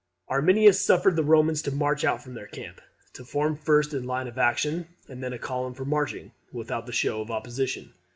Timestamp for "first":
3.55-3.93